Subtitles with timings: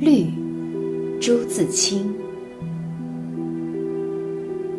[0.00, 0.32] 绿，
[1.20, 2.14] 朱自清。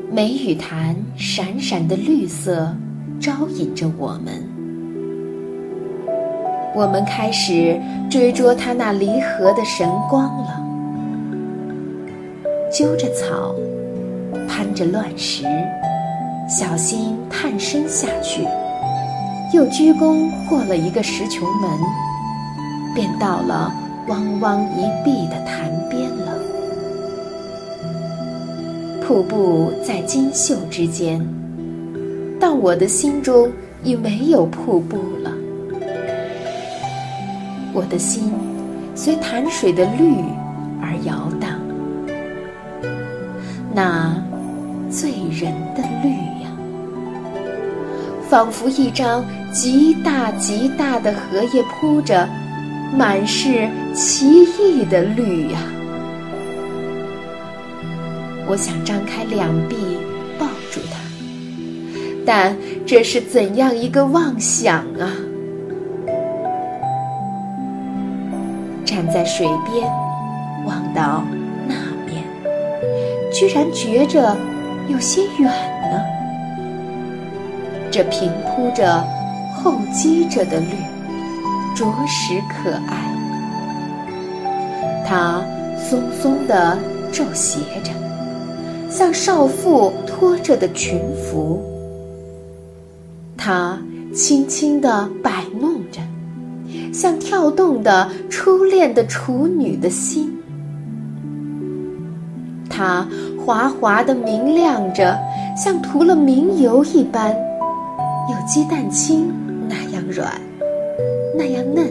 [0.10, 2.74] 梅雨潭闪闪的绿色，
[3.20, 4.42] 招引着我们。
[6.74, 7.78] 我们开始
[8.10, 10.64] 追逐它那离合的神光了。
[12.72, 13.54] 揪着草，
[14.48, 15.44] 攀着乱石，
[16.48, 18.44] 小心探身下去，
[19.54, 21.70] 又鞠躬过了一个石琼门，
[22.96, 23.70] 便到了
[24.10, 26.36] 汪汪一碧的潭边了。
[29.02, 31.26] 瀑布在金秀之间，
[32.40, 33.50] 但我的心中
[33.84, 35.32] 已没有瀑布了。
[37.72, 38.34] 我的心
[38.96, 40.12] 随潭水的绿
[40.82, 41.52] 而摇荡。
[43.74, 44.16] 那
[44.90, 46.10] 醉人的绿
[46.44, 46.50] 呀，
[48.28, 52.28] 仿佛一张极大极大的荷叶铺着，
[52.98, 55.60] 满是奇异的绿呀。
[58.48, 59.76] 我想张开两臂
[60.38, 61.00] 抱住它，
[62.26, 62.56] 但
[62.86, 65.14] 这是怎样一个妄想啊！
[68.84, 69.88] 站在水边，
[70.66, 71.24] 望到
[71.68, 71.76] 那
[72.08, 72.24] 边。
[73.32, 74.36] 居然觉着
[74.88, 75.52] 有些远
[75.92, 76.02] 呢。
[77.92, 79.04] 这平铺着、
[79.54, 80.76] 厚积着的绿，
[81.80, 82.98] 着实可爱。
[85.08, 85.42] 它
[85.78, 86.78] 松松地
[87.10, 87.92] 皱斜着，
[88.90, 91.58] 像少妇拖着的裙服；
[93.38, 93.78] 它
[94.14, 96.02] 轻轻地摆弄着，
[96.94, 100.38] 像跳动的初恋的处女的心。
[102.70, 105.18] 它滑滑的明亮着，
[105.56, 107.34] 像涂了明油一般，
[108.30, 109.32] 有鸡蛋清
[109.70, 110.34] 那样软，
[111.38, 111.88] 那样嫩。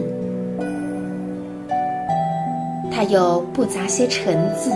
[2.91, 4.71] 它又不杂些陈字，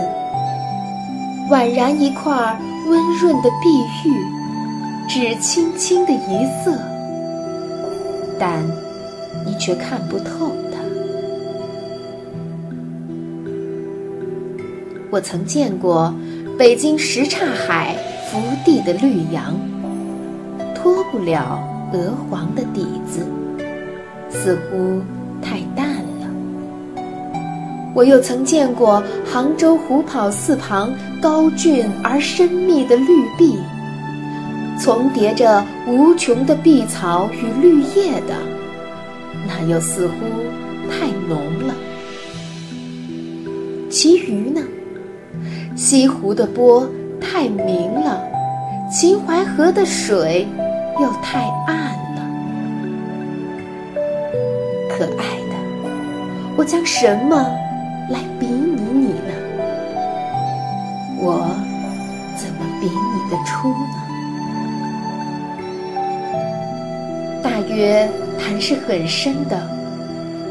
[1.50, 4.14] 宛然一块温润的碧玉，
[5.08, 6.78] 只轻轻的一色，
[8.38, 8.64] 但
[9.44, 10.80] 你却看不透它。
[15.10, 16.14] 我曾见过
[16.58, 17.94] 北京什刹海
[18.26, 19.54] 福地的绿杨，
[20.74, 21.62] 脱不了
[21.92, 23.26] 鹅黄的底子，
[24.34, 25.00] 似乎
[25.40, 25.88] 太淡
[26.20, 27.02] 了。
[27.94, 33.06] 我又曾见过杭州虎跑寺旁高峻而深密的绿
[33.38, 33.56] 壁，
[34.80, 38.34] 重叠着无穷的碧草与绿叶的，
[39.46, 40.14] 那又似乎
[40.90, 41.74] 太浓了。
[43.88, 44.60] 其余呢？
[45.76, 46.88] 西湖的波
[47.20, 48.20] 太明了，
[48.92, 50.46] 秦淮河的水
[51.00, 51.48] 又太
[54.96, 55.56] 可爱的，
[56.56, 57.36] 我将什么
[58.08, 59.34] 来比拟你呢？
[61.18, 61.50] 我
[62.36, 63.96] 怎么比你的出呢？
[67.42, 69.60] 大约潭是很深的，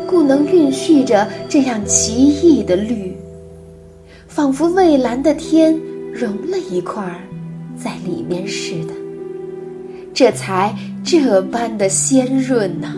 [0.05, 3.15] 故能蕴蓄着这样奇异的绿。
[4.27, 5.73] 仿佛蔚蓝的天
[6.11, 7.21] 融了一块儿
[7.77, 8.93] 在里面似的，
[10.13, 12.93] 这才这般的鲜润呢。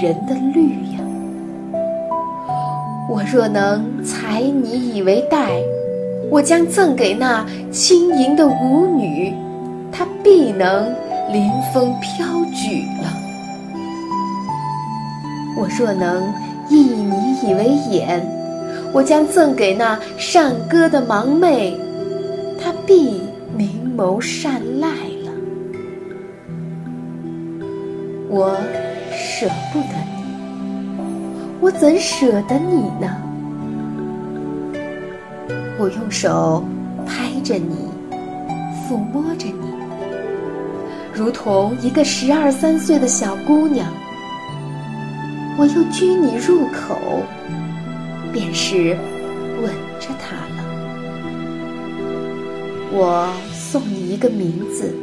[0.00, 1.00] 人的绿呀，
[3.08, 5.60] 我若能采你以为带，
[6.30, 9.34] 我将赠给那轻盈的舞女，
[9.92, 10.86] 她必能
[11.30, 13.12] 临风飘举了。
[15.58, 16.32] 我若能。
[16.72, 18.24] 忆你以为眼，
[18.92, 21.76] 我将赠给那善歌的盲妹，
[22.62, 23.22] 她必
[23.56, 24.86] 明眸善睐
[25.24, 25.32] 了。
[28.28, 28.56] 我
[29.40, 30.22] 舍不得你，
[31.62, 33.16] 我怎舍得你呢？
[35.78, 36.62] 我用手
[37.06, 37.88] 拍着你，
[38.86, 39.72] 抚摸着你，
[41.14, 43.86] 如同一个十二三岁的小姑娘。
[45.56, 46.98] 我又拘你入口，
[48.34, 48.94] 便是
[49.62, 50.64] 吻着她了。
[52.92, 54.94] 我送你一个名字，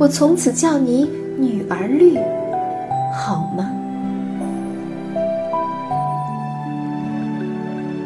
[0.00, 1.08] 我从此叫你
[1.38, 2.18] 女儿绿，
[3.12, 3.70] 好吗？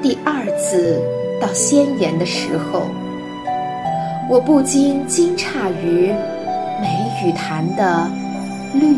[0.03, 1.00] 第二次
[1.41, 2.82] 到仙岩的时候，
[4.29, 6.12] 我不禁惊诧于
[6.81, 8.08] 梅雨潭的
[8.75, 8.97] 绿。